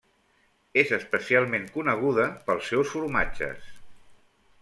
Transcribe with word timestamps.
És 0.83 0.93
especialment 0.97 1.67
coneguda 1.75 2.27
pels 2.47 2.71
seus 2.71 2.93
formatges. 2.95 3.71